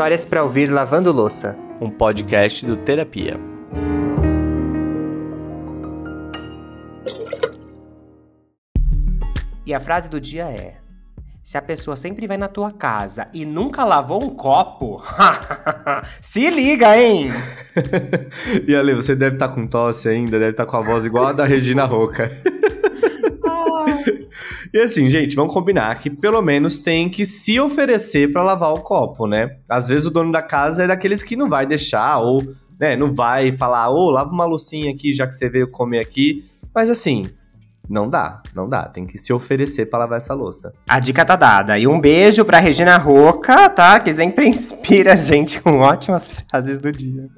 [0.00, 1.58] Histórias para ouvir lavando louça.
[1.78, 3.38] Um podcast do Terapia.
[9.66, 10.78] E a frase do dia é:
[11.44, 15.02] Se a pessoa sempre vai na tua casa e nunca lavou um copo,
[16.22, 17.28] se liga, hein?
[18.66, 21.04] e Ale, você deve estar tá com tosse ainda, deve estar tá com a voz
[21.04, 22.30] igual a da Regina Roca.
[24.72, 28.82] E assim, gente, vamos combinar que pelo menos tem que se oferecer para lavar o
[28.82, 29.56] copo, né?
[29.68, 33.12] Às vezes o dono da casa é daqueles que não vai deixar ou, né, não
[33.12, 36.48] vai falar, ô, oh, lava uma loucinha aqui já que você veio comer aqui.
[36.72, 37.28] Mas assim,
[37.88, 38.88] não dá, não dá.
[38.88, 40.72] Tem que se oferecer para lavar essa louça.
[40.88, 41.76] A dica tá dada.
[41.76, 43.98] E um beijo pra Regina Roca, tá?
[43.98, 47.28] Que sempre inspira a gente com ótimas frases do dia.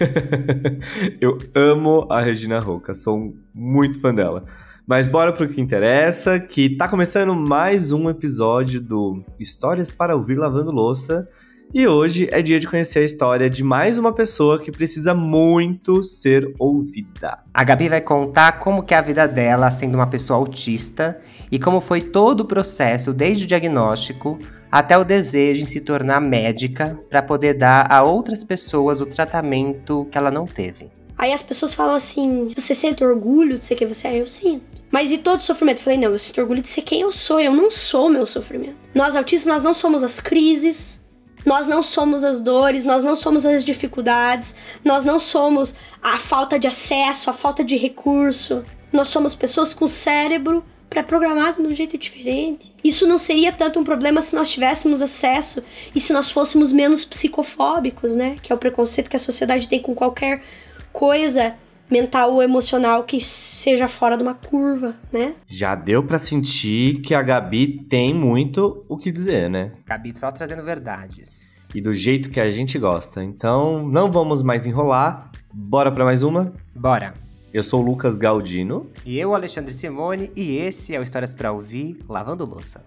[1.20, 4.44] Eu amo a Regina Roca, sou muito fã dela.
[4.86, 10.34] Mas bora pro que interessa, que tá começando mais um episódio do Histórias para ouvir
[10.34, 11.26] lavando louça.
[11.72, 16.02] E hoje é dia de conhecer a história de mais uma pessoa que precisa muito
[16.02, 17.38] ser ouvida.
[17.54, 21.18] A Gabi vai contar como que é a vida dela sendo uma pessoa autista
[21.50, 24.38] e como foi todo o processo desde o diagnóstico
[24.70, 30.06] até o desejo em se tornar médica para poder dar a outras pessoas o tratamento
[30.12, 30.90] que ela não teve.
[31.16, 34.20] Aí as pessoas falam assim: você sente orgulho de ser quem você é?
[34.20, 34.73] Eu sinto.
[34.94, 35.78] Mas e todo sofrimento?
[35.78, 38.24] Eu falei, não, eu sinto orgulho de ser quem eu sou, eu não sou meu
[38.24, 38.76] sofrimento.
[38.94, 41.04] Nós autistas, nós não somos as crises,
[41.44, 46.60] nós não somos as dores, nós não somos as dificuldades, nós não somos a falta
[46.60, 48.62] de acesso, a falta de recurso.
[48.92, 52.72] Nós somos pessoas com cérebro pré-programado de um jeito diferente.
[52.84, 55.60] Isso não seria tanto um problema se nós tivéssemos acesso
[55.92, 58.36] e se nós fôssemos menos psicofóbicos, né?
[58.40, 60.40] Que é o preconceito que a sociedade tem com qualquer
[60.92, 61.56] coisa
[61.90, 65.34] mental ou emocional que seja fora de uma curva, né?
[65.46, 69.72] Já deu para sentir que a Gabi tem muito o que dizer, né?
[69.86, 71.68] Gabi só trazendo verdades.
[71.74, 73.22] E do jeito que a gente gosta.
[73.22, 75.30] Então, não vamos mais enrolar.
[75.52, 76.52] Bora para mais uma?
[76.74, 77.14] Bora.
[77.52, 78.90] Eu sou o Lucas Galdino.
[79.06, 82.84] E eu, Alexandre Simone, e esse é o Histórias para Ouvir Lavando Louça.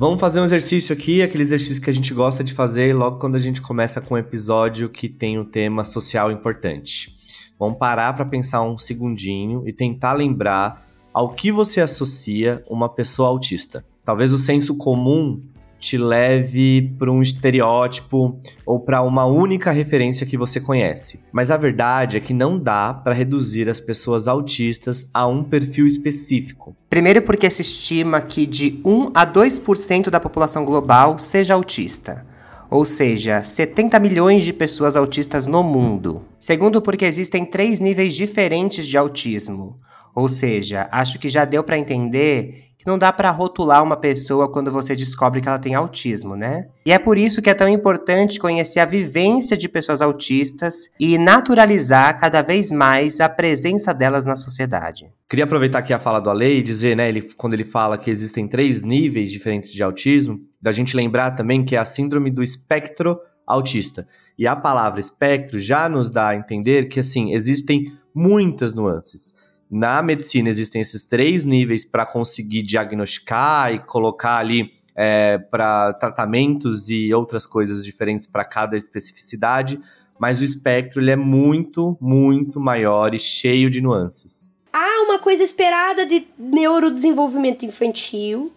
[0.00, 3.34] Vamos fazer um exercício aqui, aquele exercício que a gente gosta de fazer logo quando
[3.34, 7.14] a gente começa com um episódio que tem um tema social importante.
[7.58, 13.28] Vamos parar para pensar um segundinho e tentar lembrar ao que você associa uma pessoa
[13.28, 13.84] autista.
[14.02, 15.42] Talvez o senso comum
[15.80, 21.20] te leve para um estereótipo ou para uma única referência que você conhece.
[21.32, 25.86] Mas a verdade é que não dá para reduzir as pessoas autistas a um perfil
[25.86, 26.76] específico.
[26.88, 32.26] Primeiro, porque se estima que de 1 a 2% da população global seja autista.
[32.70, 36.22] Ou seja, 70 milhões de pessoas autistas no mundo.
[36.38, 39.80] Segundo, porque existem três níveis diferentes de autismo.
[40.14, 44.50] Ou seja, acho que já deu para entender que não dá para rotular uma pessoa
[44.50, 46.68] quando você descobre que ela tem autismo, né?
[46.86, 51.18] E é por isso que é tão importante conhecer a vivência de pessoas autistas e
[51.18, 55.12] naturalizar cada vez mais a presença delas na sociedade.
[55.28, 58.10] Queria aproveitar aqui a fala do Ale e dizer, né, ele, quando ele fala que
[58.10, 62.42] existem três níveis diferentes de autismo, da gente lembrar também que é a síndrome do
[62.42, 64.08] espectro autista.
[64.38, 69.34] E a palavra espectro já nos dá a entender que, assim, existem muitas nuances.
[69.70, 76.90] Na medicina existem esses três níveis para conseguir diagnosticar e colocar ali é, para tratamentos
[76.90, 79.80] e outras coisas diferentes para cada especificidade,
[80.18, 84.54] mas o espectro ele é muito, muito maior e cheio de nuances.
[84.72, 88.52] Há uma coisa esperada de neurodesenvolvimento infantil,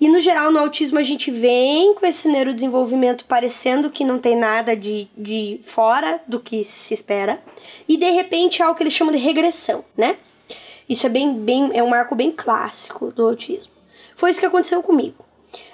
[0.00, 4.34] e no geral, no autismo, a gente vem com esse neurodesenvolvimento parecendo que não tem
[4.34, 7.38] nada de, de fora do que se espera.
[7.86, 10.16] E de repente há o que eles chamam de regressão, né?
[10.90, 13.72] Isso é bem, bem, é um marco bem clássico do autismo.
[14.16, 15.24] Foi isso que aconteceu comigo.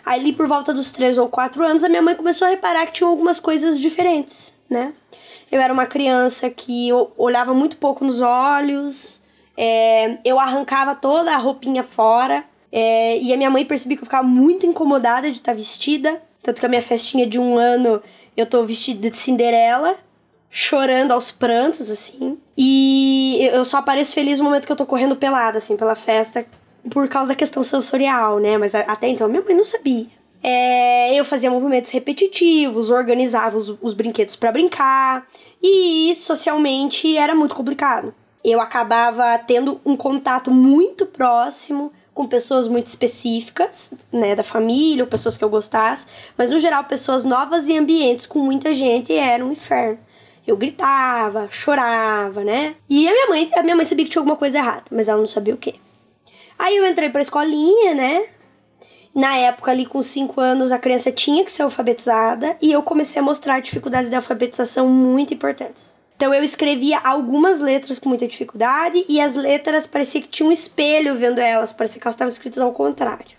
[0.04, 2.92] Ali por volta dos 3 ou 4 anos, a minha mãe começou a reparar que
[2.92, 4.92] tinha algumas coisas diferentes, né?
[5.50, 9.22] Eu era uma criança que olhava muito pouco nos olhos,
[9.56, 14.06] é, eu arrancava toda a roupinha fora, é, e a minha mãe percebia que eu
[14.06, 16.22] ficava muito incomodada de estar vestida.
[16.42, 18.02] Tanto que a minha festinha de um ano
[18.36, 19.96] eu tô vestida de Cinderela
[20.50, 22.38] chorando aos prantos, assim.
[22.56, 26.46] E eu só apareço feliz no momento que eu tô correndo pelada, assim, pela festa,
[26.90, 28.56] por causa da questão sensorial, né?
[28.56, 30.06] Mas até então minha mãe não sabia.
[30.42, 35.26] É, eu fazia movimentos repetitivos, organizava os, os brinquedos para brincar,
[35.62, 38.14] e socialmente era muito complicado.
[38.44, 45.10] Eu acabava tendo um contato muito próximo com pessoas muito específicas, né, da família ou
[45.10, 46.06] pessoas que eu gostasse,
[46.38, 49.98] mas no geral pessoas novas e ambientes com muita gente era um inferno
[50.46, 52.76] eu gritava, chorava, né?
[52.88, 55.18] E a minha mãe, a minha mãe sabia que tinha alguma coisa errada, mas ela
[55.18, 55.74] não sabia o quê.
[56.58, 58.24] Aí eu entrei pra escolinha, né?
[59.16, 63.18] na época ali com 5 anos a criança tinha que ser alfabetizada e eu comecei
[63.18, 65.98] a mostrar dificuldades de alfabetização muito importantes.
[66.16, 70.52] Então eu escrevia algumas letras com muita dificuldade e as letras parecia que tinha um
[70.52, 73.36] espelho vendo elas, parecia que elas estavam escritas ao contrário.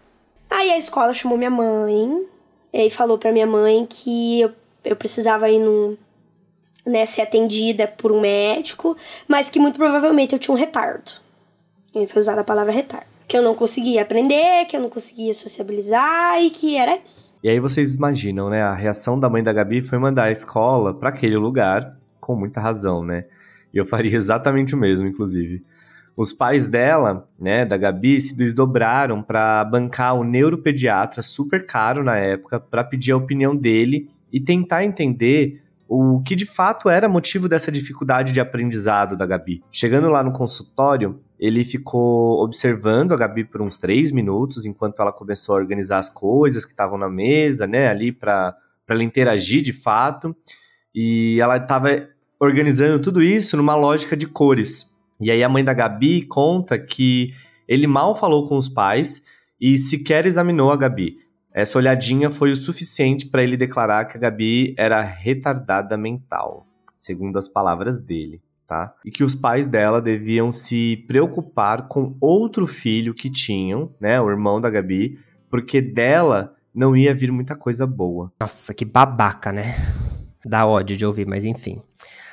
[0.50, 2.26] Aí a escola chamou minha mãe
[2.74, 4.52] e falou para minha mãe que eu,
[4.84, 5.96] eu precisava ir no,
[6.88, 8.96] né, ser atendida por um médico,
[9.28, 11.12] mas que muito provavelmente eu tinha um retardo.
[11.94, 13.08] E foi usada a palavra retardo.
[13.28, 17.36] Que eu não conseguia aprender, que eu não conseguia sociabilizar e que era isso.
[17.44, 18.62] E aí vocês imaginam, né?
[18.62, 22.60] A reação da mãe da Gabi foi mandar a escola para aquele lugar com muita
[22.60, 23.26] razão, né?
[23.74, 25.64] E eu faria exatamente o mesmo, inclusive.
[26.16, 32.18] Os pais dela, né, da Gabi, se desdobraram para bancar o neuropediatra super caro na
[32.18, 37.48] época para pedir a opinião dele e tentar entender o que de fato era motivo
[37.48, 39.64] dessa dificuldade de aprendizado da Gabi.
[39.72, 45.14] Chegando lá no consultório, ele ficou observando a Gabi por uns três minutos enquanto ela
[45.14, 48.56] começou a organizar as coisas que estavam na mesa, né, ali para
[48.88, 50.36] ela interagir de fato.
[50.94, 52.08] E ela estava
[52.40, 54.98] organizando tudo isso numa lógica de cores.
[55.20, 57.34] E aí a mãe da Gabi conta que
[57.68, 59.24] ele mal falou com os pais
[59.60, 61.18] e sequer examinou a Gabi.
[61.58, 67.40] Essa olhadinha foi o suficiente para ele declarar que a Gabi era retardada mental, segundo
[67.40, 68.94] as palavras dele, tá?
[69.04, 74.30] E que os pais dela deviam se preocupar com outro filho que tinham, né, o
[74.30, 75.18] irmão da Gabi,
[75.50, 78.32] porque dela não ia vir muita coisa boa.
[78.40, 79.64] Nossa, que babaca, né?
[80.46, 81.82] Dá ódio de ouvir, mas enfim.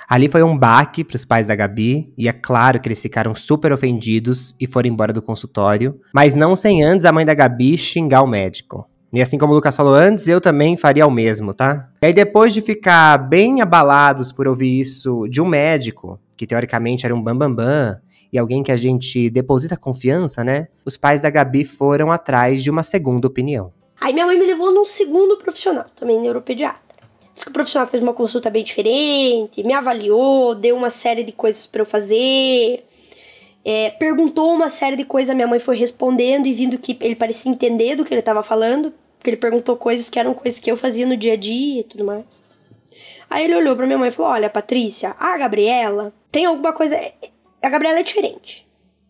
[0.07, 3.35] Ali foi um baque para os pais da Gabi, e é claro que eles ficaram
[3.35, 7.79] super ofendidos e foram embora do consultório, mas não sem antes a mãe da Gabi
[7.79, 8.87] xingar o médico.
[9.15, 11.89] E assim como o Lucas falou antes, eu também faria o mesmo, tá?
[12.03, 17.07] E aí depois de ficar bem abalados por ouvir isso de um médico, que teoricamente
[17.07, 18.01] era um bambambam, bam, bam,
[18.33, 20.67] e alguém que a gente deposita confiança, né?
[20.85, 23.73] Os pais da Gabi foram atrás de uma segunda opinião.
[24.01, 26.81] Aí minha mãe me levou num segundo profissional, também neuropediatra.
[27.33, 31.31] Diz que o profissional fez uma consulta bem diferente, me avaliou, deu uma série de
[31.31, 32.85] coisas para eu fazer,
[33.65, 37.51] é, perguntou uma série de coisas, minha mãe foi respondendo e vindo que ele parecia
[37.51, 38.93] entender do que ele estava falando,
[39.25, 41.85] porque ele perguntou coisas que eram coisas que eu fazia no dia a dia e
[41.85, 42.45] tudo mais.
[43.31, 46.95] Aí ele olhou para minha mãe e falou: Olha, Patrícia, a Gabriela tem alguma coisa.
[47.63, 48.69] A Gabriela é diferente.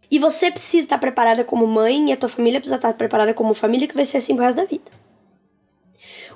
[0.08, 3.52] E você precisa estar preparada como mãe e a tua família precisa estar preparada como
[3.54, 4.88] família, que vai ser assim pro resto da vida.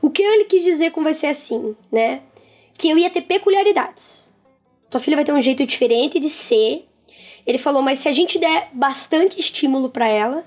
[0.03, 2.23] O que ele quis dizer com vai ser assim, né?
[2.77, 4.35] Que eu ia ter peculiaridades.
[4.91, 6.85] Tua filha vai ter um jeito diferente de ser.
[7.47, 10.45] Ele falou, mas se a gente der bastante estímulo para ela,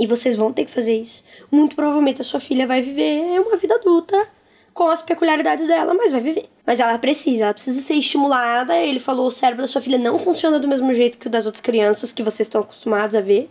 [0.00, 3.58] e vocês vão ter que fazer isso, muito provavelmente a sua filha vai viver uma
[3.58, 4.26] vida adulta
[4.72, 6.48] com as peculiaridades dela, mas vai viver.
[6.66, 8.74] Mas ela precisa, ela precisa ser estimulada.
[8.78, 11.44] Ele falou: o cérebro da sua filha não funciona do mesmo jeito que o das
[11.44, 13.50] outras crianças que vocês estão acostumados a ver.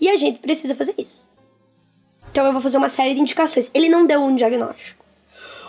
[0.00, 1.28] E a gente precisa fazer isso.
[2.30, 3.70] Então eu vou fazer uma série de indicações.
[3.74, 5.04] Ele não deu um diagnóstico.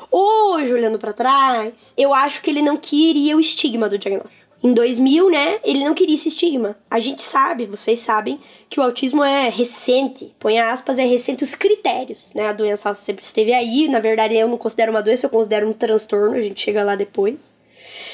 [0.10, 4.47] Hoje, olhando para trás, eu acho que ele não queria o estigma do diagnóstico.
[4.63, 6.75] Em 2000, né, ele não queria esse estigma.
[6.89, 11.54] A gente sabe, vocês sabem, que o autismo é recente, põe aspas, é recente os
[11.54, 12.48] critérios, né?
[12.48, 15.74] A doença sempre esteve aí, na verdade eu não considero uma doença, eu considero um
[15.74, 17.56] transtorno, a gente chega lá depois.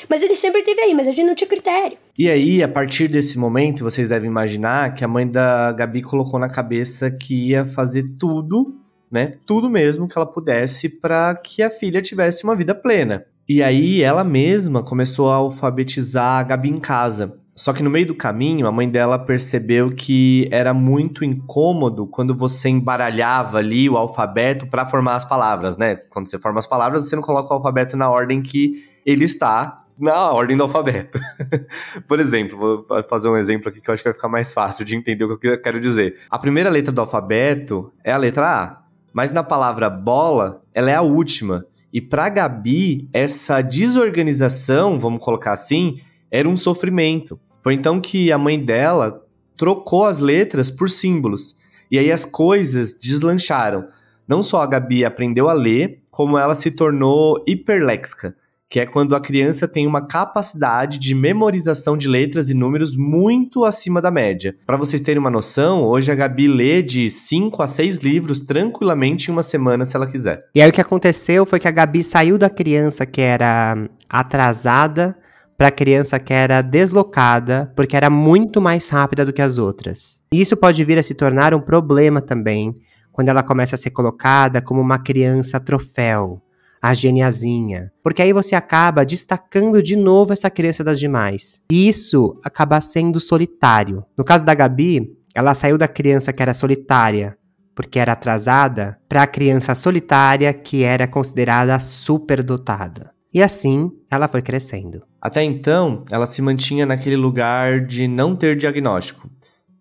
[0.09, 1.97] Mas ele sempre esteve aí, mas a gente não tinha critério.
[2.17, 6.39] E aí, a partir desse momento, vocês devem imaginar que a mãe da Gabi colocou
[6.39, 8.75] na cabeça que ia fazer tudo,
[9.11, 9.37] né?
[9.45, 13.25] Tudo mesmo que ela pudesse para que a filha tivesse uma vida plena.
[13.47, 17.37] E aí, ela mesma começou a alfabetizar a Gabi em casa.
[17.55, 22.35] Só que no meio do caminho, a mãe dela percebeu que era muito incômodo quando
[22.35, 25.95] você embaralhava ali o alfabeto para formar as palavras, né?
[25.95, 29.83] Quando você forma as palavras, você não coloca o alfabeto na ordem que ele está
[29.99, 31.19] na ordem do alfabeto.
[32.07, 34.83] Por exemplo, vou fazer um exemplo aqui que eu acho que vai ficar mais fácil
[34.83, 36.19] de entender o que eu quero dizer.
[36.29, 38.81] A primeira letra do alfabeto é a letra A,
[39.13, 41.65] mas na palavra bola, ela é a última.
[41.93, 45.99] E para Gabi, essa desorganização, vamos colocar assim,
[46.31, 47.39] era um sofrimento.
[47.61, 49.23] Foi então que a mãe dela
[49.55, 51.55] trocou as letras por símbolos.
[51.91, 53.87] E aí as coisas deslancharam.
[54.27, 58.35] Não só a Gabi aprendeu a ler, como ela se tornou hiperléxica
[58.73, 63.65] que é quando a criança tem uma capacidade de memorização de letras e números muito
[63.65, 64.55] acima da média.
[64.65, 69.29] Para vocês terem uma noção, hoje a Gabi lê de 5 a 6 livros tranquilamente
[69.29, 70.45] em uma semana se ela quiser.
[70.55, 73.77] E aí o que aconteceu foi que a Gabi saiu da criança que era
[74.09, 75.15] atrasada
[75.55, 80.19] para a criança que era deslocada, porque era muito mais rápida do que as outras.
[80.33, 82.75] Isso pode vir a se tornar um problema também
[83.11, 86.41] quando ela começa a ser colocada como uma criança troféu
[86.83, 87.93] a geniazinha.
[88.03, 91.63] Porque aí você acaba destacando de novo essa criança das demais.
[91.71, 94.03] E isso acaba sendo solitário.
[94.17, 97.37] No caso da Gabi, ela saiu da criança que era solitária
[97.75, 103.11] porque era atrasada, para a criança solitária que era considerada superdotada.
[103.33, 105.01] E assim ela foi crescendo.
[105.19, 109.27] Até então, ela se mantinha naquele lugar de não ter diagnóstico.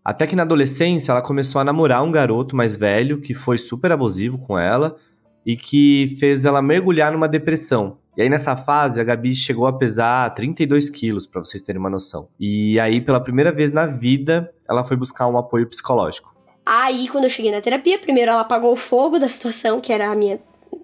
[0.02, 3.92] Até que na adolescência ela começou a namorar um garoto mais velho que foi super
[3.92, 4.96] abusivo com ela
[5.44, 7.98] e que fez ela mergulhar numa depressão.
[8.16, 11.88] E aí nessa fase a Gabi chegou a pesar 32 quilos, para vocês terem uma
[11.88, 12.28] noção.
[12.38, 16.34] E aí pela primeira vez na vida ela foi buscar um apoio psicológico.
[16.64, 20.10] Aí quando eu cheguei na terapia, primeiro ela apagou o fogo da situação, que era
[20.10, 20.38] a minha,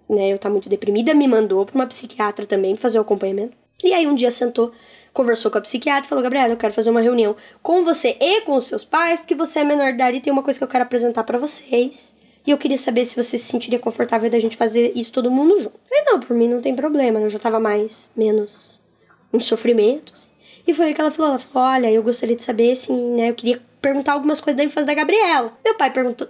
[0.09, 3.57] né, eu tá muito deprimida, me mandou para uma psiquiatra também fazer o acompanhamento.
[3.85, 4.73] E aí um dia sentou,
[5.12, 8.41] conversou com a psiquiatra e falou: Gabriela, eu quero fazer uma reunião com você e
[8.41, 10.65] com os seus pais, porque você é menor de idade e tem uma coisa que
[10.65, 12.17] eu quero apresentar para vocês.
[12.49, 15.55] E eu queria saber se você se sentiria confortável da gente fazer isso todo mundo
[15.59, 15.78] junto.
[15.87, 18.81] falei, não, por mim não tem problema, eu já tava mais, menos
[19.31, 20.14] em sofrimento.
[20.14, 20.31] Assim.
[20.67, 23.28] E foi aí que ela falou, ela falou, olha, eu gostaria de saber, assim, né,
[23.28, 25.52] eu queria perguntar algumas coisas da infância da Gabriela.
[25.62, 26.26] Meu pai perguntou,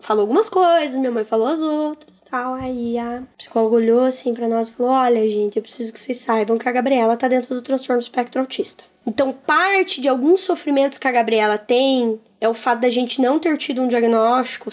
[0.00, 2.54] falou algumas coisas, minha mãe falou as outras, tal.
[2.54, 6.18] Aí a psicóloga olhou assim para nós e falou: "Olha, gente, eu preciso que vocês
[6.18, 8.82] saibam que a Gabriela tá dentro do transtorno do espectro autista.
[9.06, 13.38] Então, parte de alguns sofrimentos que a Gabriela tem é o fato da gente não
[13.38, 14.68] ter tido um diagnóstico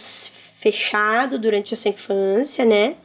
[0.62, 2.96] fechado durante essa infância, né?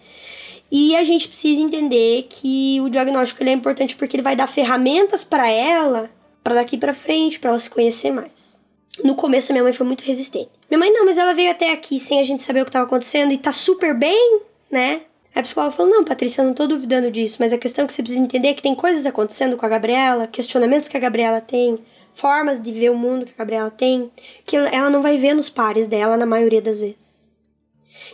[0.71, 4.47] E a gente precisa entender que o diagnóstico ele é importante porque ele vai dar
[4.47, 6.11] ferramentas para ela
[6.45, 8.61] para daqui para frente, para ela se conhecer mais.
[9.03, 10.51] No começo, minha mãe foi muito resistente.
[10.71, 12.85] Minha mãe, não, mas ela veio até aqui sem a gente saber o que estava
[12.85, 15.03] acontecendo e tá super bem, né?
[15.35, 18.03] A psicóloga falou: Não, Patrícia, eu não tô duvidando disso, mas a questão que você
[18.03, 21.79] precisa entender é que tem coisas acontecendo com a Gabriela, questionamentos que a Gabriela tem,
[22.15, 24.11] formas de ver o mundo que a Gabriela tem,
[24.45, 27.16] que ela não vai ver nos pares dela na maioria das vezes.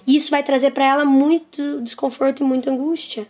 [0.07, 3.27] E isso vai trazer para ela muito desconforto e muita angústia.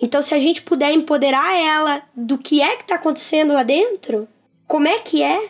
[0.00, 4.28] Então, se a gente puder empoderar ela do que é que tá acontecendo lá dentro,
[4.66, 5.48] como é que é,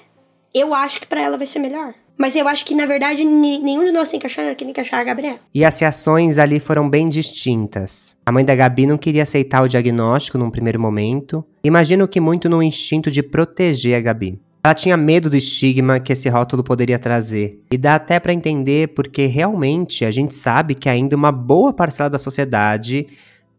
[0.53, 1.95] eu acho que para ela vai ser melhor.
[2.17, 5.01] Mas eu acho que, na verdade, nenhum de nós tem que achar, tem que achar
[5.01, 5.41] a Gabriela.
[5.53, 8.17] E as reações ali foram bem distintas.
[8.25, 11.45] A mãe da Gabi não queria aceitar o diagnóstico num primeiro momento.
[11.65, 14.39] Imagino que muito no instinto de proteger a Gabi.
[14.64, 17.61] Ela tinha medo do estigma que esse rótulo poderia trazer.
[17.71, 22.09] E dá até para entender porque realmente a gente sabe que ainda uma boa parcela
[22.09, 23.06] da sociedade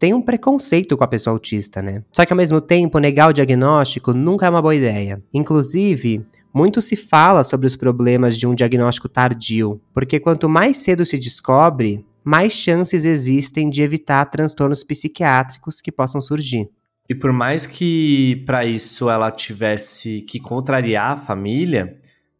[0.00, 2.02] tem um preconceito com a pessoa autista, né?
[2.10, 5.22] Só que ao mesmo tempo, negar o diagnóstico nunca é uma boa ideia.
[5.32, 11.04] Inclusive, muito se fala sobre os problemas de um diagnóstico tardio, porque quanto mais cedo
[11.04, 16.68] se descobre, mais chances existem de evitar transtornos psiquiátricos que possam surgir.
[17.08, 21.98] E por mais que para isso ela tivesse que contrariar a família,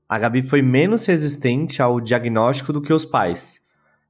[0.08, 3.60] a Gabi foi menos resistente ao diagnóstico do que os pais.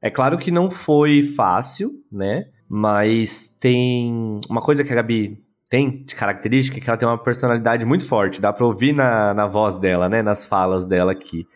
[0.01, 2.47] É claro que não foi fácil, né?
[2.69, 7.85] Mas tem uma coisa que a Gabi tem de característica que ela tem uma personalidade
[7.85, 10.23] muito forte, dá pra ouvir na, na voz dela, né?
[10.23, 11.47] Nas falas dela aqui.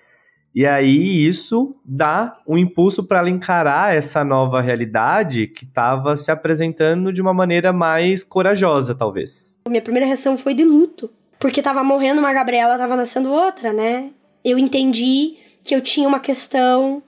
[0.54, 6.30] E aí isso dá um impulso para ela encarar essa nova realidade que estava se
[6.30, 9.60] apresentando de uma maneira mais corajosa, talvez.
[9.68, 14.10] Minha primeira reação foi de luto, porque tava morrendo uma Gabriela, tava nascendo outra, né?
[14.44, 17.00] Eu entendi que eu tinha uma questão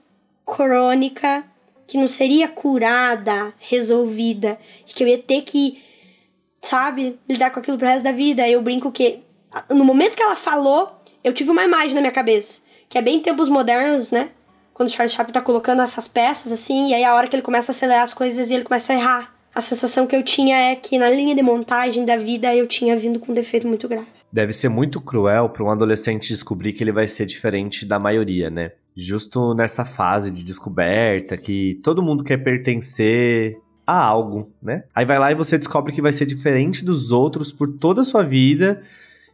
[0.45, 1.43] crônica
[1.85, 5.83] que não seria curada, resolvida, que eu ia ter que,
[6.61, 8.47] sabe, lidar com aquilo pro resto da vida.
[8.47, 9.19] Eu brinco que
[9.69, 10.91] no momento que ela falou,
[11.23, 12.61] eu tive uma imagem na minha cabeça
[12.93, 14.29] que é bem tempos modernos, né?
[14.71, 17.41] Quando o Charles Chaplin tá colocando essas peças assim, e aí a hora que ele
[17.41, 19.35] começa a acelerar as coisas e ele começa a errar.
[19.55, 22.95] A sensação que eu tinha é que na linha de montagem da vida eu tinha
[22.95, 24.05] vindo com um defeito muito grave.
[24.31, 28.51] Deve ser muito cruel para um adolescente descobrir que ele vai ser diferente da maioria,
[28.51, 28.73] né?
[28.95, 33.57] Justo nessa fase de descoberta, que todo mundo quer pertencer
[33.87, 34.83] a algo, né?
[34.93, 38.05] Aí vai lá e você descobre que vai ser diferente dos outros por toda a
[38.05, 38.83] sua vida,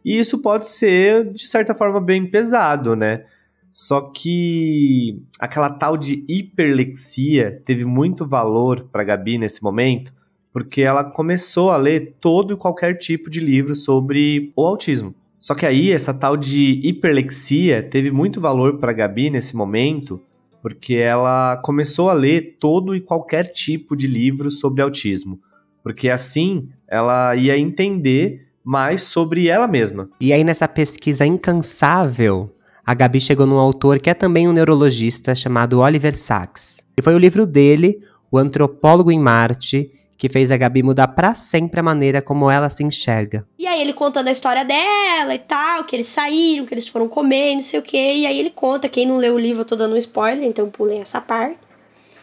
[0.02, 3.24] e isso pode ser, de certa forma, bem pesado, né?
[3.72, 10.12] Só que aquela tal de hiperlexia teve muito valor para Gabi nesse momento,
[10.52, 15.14] porque ela começou a ler todo e qualquer tipo de livro sobre o autismo.
[15.38, 20.20] Só que aí essa tal de hiperlexia teve muito valor para Gabi nesse momento,
[20.60, 25.40] porque ela começou a ler todo e qualquer tipo de livro sobre autismo,
[25.82, 30.10] porque assim ela ia entender mais sobre ela mesma.
[30.20, 32.50] E aí nessa pesquisa incansável
[32.90, 36.84] a Gabi chegou num autor que é também um neurologista chamado Oliver Sacks.
[36.98, 41.32] E foi o livro dele, O Antropólogo em Marte, que fez a Gabi mudar para
[41.32, 43.46] sempre a maneira como ela se enxerga.
[43.56, 47.06] E aí ele contando a história dela e tal, que eles saíram, que eles foram
[47.06, 48.14] comer, não sei o quê.
[48.16, 50.68] E aí ele conta, quem não leu o livro, eu tô dando um spoiler, então
[50.68, 51.60] pulei essa parte,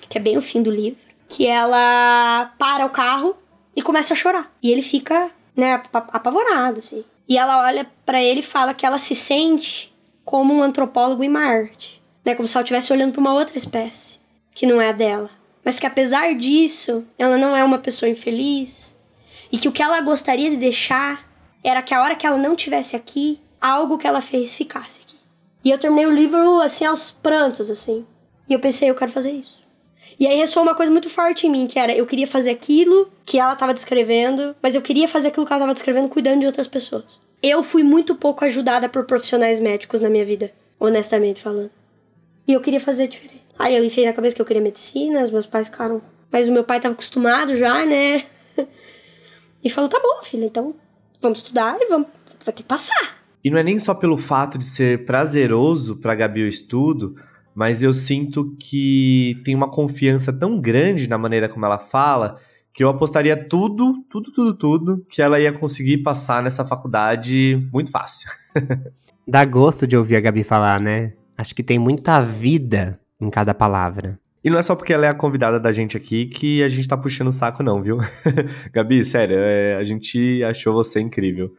[0.09, 3.37] que é bem o fim do livro, que ela para o carro
[3.73, 4.51] e começa a chorar.
[4.61, 7.05] E ele fica, né, apavorado, assim.
[7.25, 9.95] E ela olha para ele e fala que ela se sente
[10.27, 12.35] como um antropólogo em Marte, né?
[12.35, 14.19] Como se ela estivesse olhando para uma outra espécie.
[14.53, 15.29] que não é a dela.
[15.63, 18.97] Mas que apesar disso, ela não é uma pessoa infeliz.
[19.49, 21.25] E que o que ela gostaria de deixar
[21.63, 25.15] era que a hora que ela não tivesse aqui, algo que ela fez ficasse aqui.
[25.63, 28.05] E eu terminei o livro assim aos prantos, assim.
[28.49, 29.56] E eu pensei, eu quero fazer isso.
[30.19, 33.11] E aí ressoou uma coisa muito forte em mim, que era eu queria fazer aquilo
[33.23, 36.45] que ela estava descrevendo, mas eu queria fazer aquilo que ela estava descrevendo cuidando de
[36.47, 37.21] outras pessoas.
[37.41, 41.69] Eu fui muito pouco ajudada por profissionais médicos na minha vida, honestamente falando.
[42.47, 43.45] E eu queria fazer diferente.
[43.59, 46.01] Aí eu enfiei na cabeça que eu queria medicina, os meus pais ficaram.
[46.31, 48.25] Mas o meu pai estava acostumado já, né?
[49.63, 50.75] e falou: tá bom, filha, então
[51.21, 52.07] vamos estudar e vamos.
[52.45, 53.17] Vai ter que passar.
[53.43, 57.15] E não é nem só pelo fato de ser prazeroso pra Gabi o estudo,
[57.57, 62.37] mas eu sinto que tem uma confiança tão grande na maneira como ela fala
[62.71, 67.89] que eu apostaria tudo, tudo, tudo, tudo que ela ia conseguir passar nessa faculdade muito
[67.89, 68.29] fácil.
[69.27, 71.13] Dá gosto de ouvir a Gabi falar, né?
[71.35, 74.19] Acho que tem muita vida em cada palavra.
[74.43, 76.87] E não é só porque ela é a convidada da gente aqui que a gente
[76.87, 77.97] tá puxando o saco, não, viu?
[78.71, 81.51] Gabi, sério, é, a gente achou você incrível.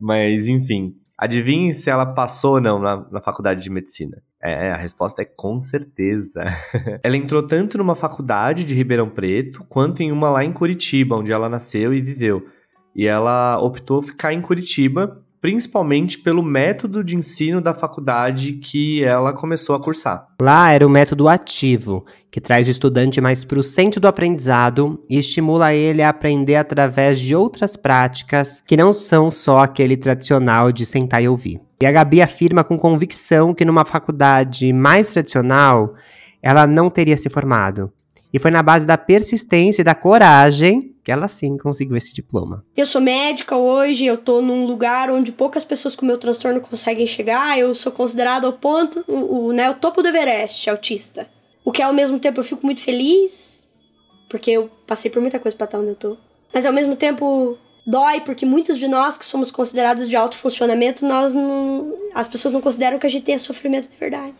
[0.00, 4.22] Mas, enfim, adivinhe se ela passou ou não na, na faculdade de medicina.
[4.42, 6.42] É, a resposta é com certeza.
[7.04, 11.30] ela entrou tanto numa faculdade de Ribeirão Preto, quanto em uma lá em Curitiba, onde
[11.30, 12.46] ela nasceu e viveu.
[12.96, 19.32] E ela optou ficar em Curitiba, principalmente pelo método de ensino da faculdade que ela
[19.32, 20.26] começou a cursar.
[20.40, 25.02] Lá era o método ativo, que traz o estudante mais para o centro do aprendizado
[25.08, 30.70] e estimula ele a aprender através de outras práticas que não são só aquele tradicional
[30.70, 31.60] de sentar e ouvir.
[31.82, 35.94] E a Gabi afirma com convicção que numa faculdade mais tradicional,
[36.42, 37.90] ela não teria se formado.
[38.32, 42.64] E foi na base da persistência e da coragem que ela sim conseguiu esse diploma.
[42.76, 47.06] Eu sou médica hoje, eu tô num lugar onde poucas pessoas com meu transtorno conseguem
[47.06, 51.28] chegar, eu sou considerada o ponto, o, o, né, o topo do Everest, autista.
[51.64, 53.66] O que ao mesmo tempo eu fico muito feliz,
[54.28, 56.16] porque eu passei por muita coisa para estar onde eu tô.
[56.52, 61.06] Mas ao mesmo tempo dói porque muitos de nós que somos considerados de alto funcionamento,
[61.06, 64.34] nós não, as pessoas não consideram que a gente tenha sofrimento de verdade.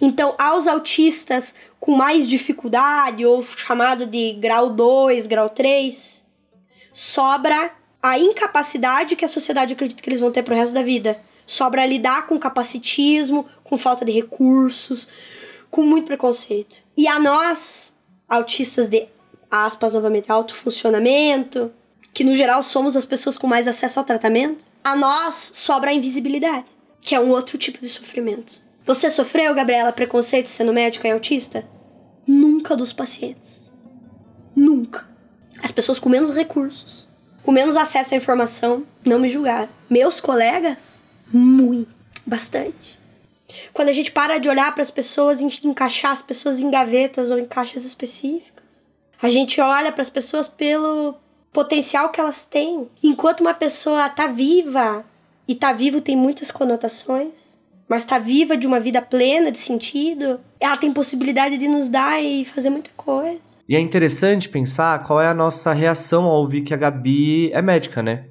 [0.00, 6.24] Então, aos autistas com mais dificuldade, ou chamado de grau 2, grau 3,
[6.92, 11.20] sobra a incapacidade que a sociedade acredita que eles vão ter pro resto da vida.
[11.46, 15.08] Sobra lidar com capacitismo, com falta de recursos,
[15.70, 16.82] com muito preconceito.
[16.96, 17.94] E a nós,
[18.28, 19.08] autistas de
[19.50, 21.72] aspas novamente, alto funcionamento,
[22.12, 25.94] que no geral somos as pessoas com mais acesso ao tratamento, a nós sobra a
[25.94, 26.66] invisibilidade,
[27.00, 28.63] que é um outro tipo de sofrimento.
[28.84, 31.64] Você sofreu, Gabriela, preconceito sendo médica e autista?
[32.26, 33.72] Nunca dos pacientes.
[34.54, 35.08] Nunca.
[35.62, 37.08] As pessoas com menos recursos,
[37.42, 39.70] com menos acesso à informação, não me julgaram.
[39.88, 41.94] Meus colegas, muito,
[42.26, 43.00] bastante.
[43.72, 47.30] Quando a gente para de olhar para as pessoas e encaixar as pessoas em gavetas
[47.30, 48.86] ou em caixas específicas,
[49.20, 51.14] a gente olha para as pessoas pelo
[51.52, 52.88] potencial que elas têm.
[53.02, 55.04] Enquanto uma pessoa tá viva,
[55.48, 57.53] e tá vivo tem muitas conotações,
[57.88, 62.22] mas tá viva de uma vida plena, de sentido, ela tem possibilidade de nos dar
[62.22, 63.40] e fazer muita coisa.
[63.68, 67.62] E é interessante pensar qual é a nossa reação ao ouvir que a Gabi é
[67.62, 68.26] médica, né?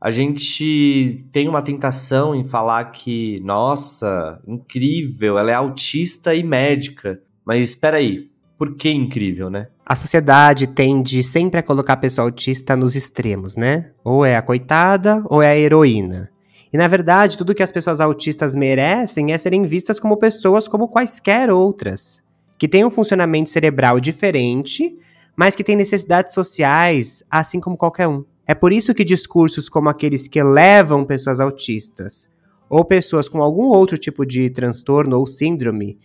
[0.00, 7.20] A gente tem uma tentação em falar que, nossa, incrível, ela é autista e médica.
[7.44, 8.28] Mas espera aí,
[8.58, 9.68] por que incrível, né?
[9.84, 13.92] A sociedade tende sempre a colocar a pessoa autista nos extremos, né?
[14.04, 16.30] Ou é a coitada ou é a heroína.
[16.72, 20.88] E na verdade, tudo que as pessoas autistas merecem é serem vistas como pessoas como
[20.88, 22.22] quaisquer outras,
[22.58, 24.96] que têm um funcionamento cerebral diferente,
[25.36, 28.24] mas que têm necessidades sociais, assim como qualquer um.
[28.46, 32.28] É por isso que discursos como aqueles que levam pessoas autistas
[32.68, 35.98] ou pessoas com algum outro tipo de transtorno ou síndrome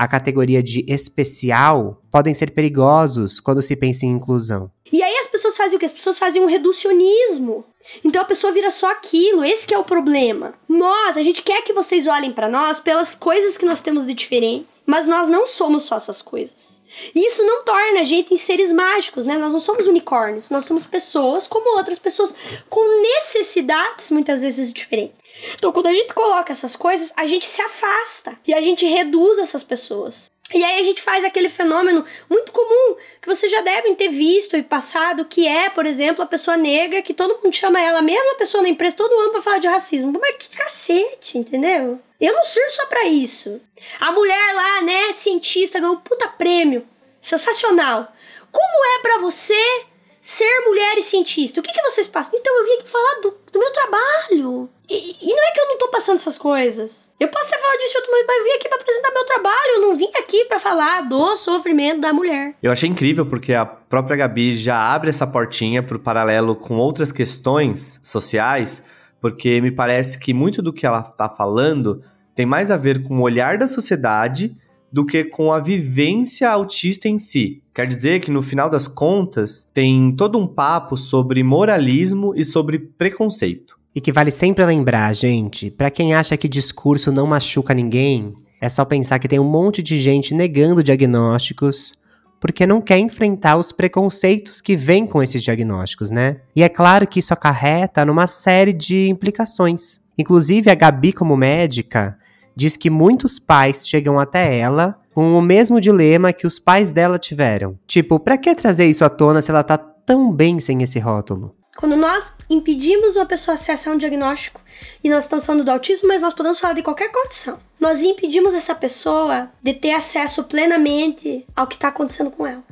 [0.00, 4.70] a categoria de especial podem ser perigosos quando se pensa em inclusão.
[4.90, 5.19] E aí
[5.60, 5.84] fazem o que?
[5.84, 7.66] As pessoas fazem um reducionismo.
[8.02, 10.54] Então a pessoa vira só aquilo, esse é o problema.
[10.66, 14.14] Nós, a gente quer que vocês olhem para nós pelas coisas que nós temos de
[14.14, 16.80] diferente, mas nós não somos só essas coisas.
[17.14, 19.36] Isso não torna a gente em seres mágicos, né?
[19.36, 22.34] Nós não somos unicórnios, nós somos pessoas como outras pessoas
[22.68, 25.16] com necessidades muitas vezes diferentes.
[25.54, 29.38] Então, quando a gente coloca essas coisas, a gente se afasta e a gente reduz
[29.38, 30.30] essas pessoas.
[30.52, 34.56] E aí a gente faz aquele fenômeno muito comum que vocês já devem ter visto
[34.56, 38.02] e passado, que é, por exemplo, a pessoa negra, que todo mundo chama ela, a
[38.02, 40.18] mesma pessoa na empresa, todo ano pra falar de racismo.
[40.20, 42.00] Mas que cacete, entendeu?
[42.20, 43.60] Eu não sirvo só pra isso.
[44.00, 46.86] A mulher lá, né, cientista, ganhou um puta prêmio.
[47.20, 48.12] Sensacional.
[48.50, 49.84] Como é para você
[50.30, 51.58] ser mulher e cientista?
[51.58, 52.38] O que, que vocês passam?
[52.38, 54.70] Então eu vim aqui falar do, do meu trabalho.
[54.88, 57.10] E, e, não é que eu não tô passando essas coisas.
[57.18, 59.70] Eu posso ter falado disso outro momento, mas eu vim aqui pra apresentar meu trabalho.
[59.74, 62.54] Eu não vim aqui para falar do sofrimento da mulher.
[62.62, 67.10] Eu achei incrível porque a própria Gabi já abre essa portinha pro paralelo com outras
[67.10, 68.84] questões sociais,
[69.20, 72.04] porque me parece que muito do que ela tá falando
[72.36, 74.56] tem mais a ver com o olhar da sociedade
[74.92, 77.62] do que com a vivência autista em si.
[77.74, 82.78] Quer dizer que no final das contas tem todo um papo sobre moralismo e sobre
[82.78, 83.78] preconceito.
[83.94, 88.68] E que vale sempre lembrar, gente, para quem acha que discurso não machuca ninguém, é
[88.68, 91.98] só pensar que tem um monte de gente negando diagnósticos
[92.40, 96.38] porque não quer enfrentar os preconceitos que vêm com esses diagnósticos, né?
[96.56, 100.00] E é claro que isso acarreta numa série de implicações.
[100.16, 102.18] Inclusive, a Gabi, como médica,
[102.54, 107.18] diz que muitos pais chegam até ela com o mesmo dilema que os pais dela
[107.18, 107.78] tiveram.
[107.86, 111.56] Tipo, pra que trazer isso à tona se ela tá tão bem sem esse rótulo?
[111.76, 114.60] Quando nós impedimos uma pessoa acessar um diagnóstico,
[115.02, 118.54] e nós estamos falando do autismo, mas nós podemos falar de qualquer condição, nós impedimos
[118.54, 122.62] essa pessoa de ter acesso plenamente ao que está acontecendo com ela.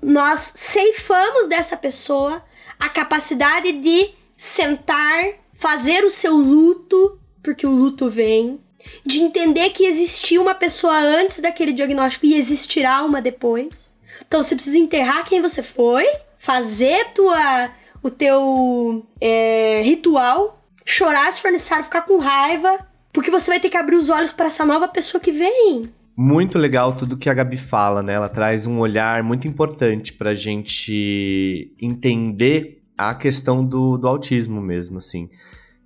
[0.00, 2.42] Nós ceifamos dessa pessoa
[2.78, 8.58] a capacidade de sentar, fazer o seu luto, porque o luto vem,
[9.04, 13.96] de entender que existia uma pessoa antes daquele diagnóstico e existirá uma depois.
[14.26, 16.04] Então você precisa enterrar quem você foi,
[16.36, 17.70] fazer tua,
[18.02, 23.68] o teu é, ritual, chorar, se for necessário, ficar com raiva, porque você vai ter
[23.68, 25.88] que abrir os olhos para essa nova pessoa que vem.
[26.16, 28.14] Muito legal tudo que a Gabi fala, né?
[28.14, 34.98] Ela traz um olhar muito importante pra gente entender a questão do, do autismo mesmo,
[34.98, 35.30] assim.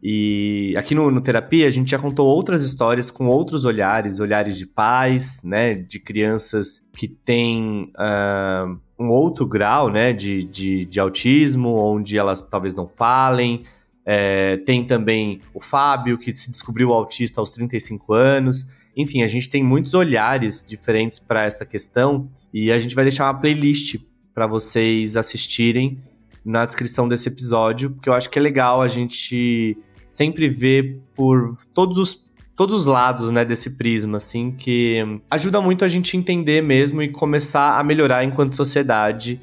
[0.02, 4.56] E aqui no, no, Terapia a gente já contou outras histórias com outros olhares, olhares
[4.56, 10.98] de pais, né, de crianças que têm uh, um outro grau, né, de, de, de,
[10.98, 13.64] autismo, onde elas talvez não falem.
[14.06, 18.66] É, tem também o Fábio, que se descobriu autista aos 35 anos.
[18.96, 23.26] Enfim, a gente tem muitos olhares diferentes para essa questão e a gente vai deixar
[23.26, 23.96] uma playlist
[24.34, 25.98] para vocês assistirem
[26.44, 29.76] na descrição desse episódio, porque eu acho que é legal a gente
[30.10, 34.98] sempre vê por todos os todos os lados, né, desse prisma, assim, que
[35.30, 39.40] ajuda muito a gente entender mesmo e começar a melhorar enquanto sociedade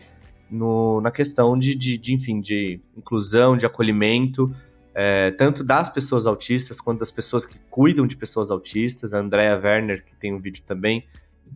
[0.52, 4.56] no, na questão de, de, de, enfim, de inclusão, de acolhimento,
[4.94, 9.14] é, tanto das pessoas autistas quanto das pessoas que cuidam de pessoas autistas.
[9.14, 11.04] A Andrea Werner, que tem um vídeo também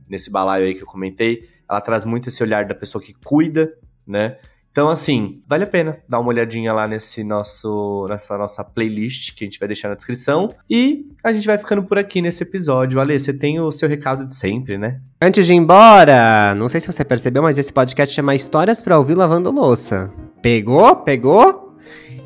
[0.08, 3.74] nesse balaio aí que eu comentei, ela traz muito esse olhar da pessoa que cuida,
[4.06, 4.38] né?
[4.72, 9.44] Então, assim, vale a pena dar uma olhadinha lá nesse nosso, nessa nossa playlist que
[9.44, 10.54] a gente vai deixar na descrição.
[10.70, 13.00] E a gente vai ficando por aqui nesse episódio.
[13.00, 15.02] Ale, você tem o seu recado de sempre, né?
[15.22, 18.98] Antes de ir embora, não sei se você percebeu, mas esse podcast chama Histórias para
[18.98, 20.12] Ouvir Lavando Louça.
[20.42, 20.96] Pegou?
[20.96, 21.76] Pegou?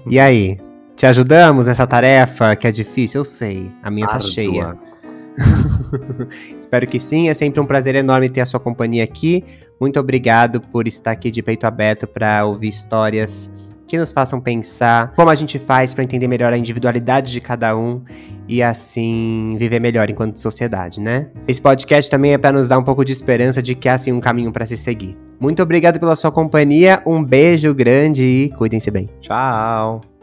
[0.07, 0.59] E aí?
[0.95, 3.21] Te ajudamos nessa tarefa que é difícil?
[3.21, 3.71] Eu sei.
[3.81, 4.19] A minha Ardua.
[4.21, 4.77] tá cheia.
[6.59, 7.29] Espero que sim.
[7.29, 9.43] É sempre um prazer enorme ter a sua companhia aqui.
[9.79, 13.51] Muito obrigado por estar aqui de peito aberto para ouvir histórias
[13.87, 17.77] que nos façam pensar como a gente faz para entender melhor a individualidade de cada
[17.77, 18.01] um
[18.47, 21.29] e assim viver melhor enquanto sociedade, né?
[21.47, 24.11] Esse podcast também é para nos dar um pouco de esperança de que há sim
[24.11, 25.17] um caminho para se seguir.
[25.39, 29.09] Muito obrigado pela sua companhia, um beijo grande e cuidem-se bem.
[29.19, 30.14] Tchau.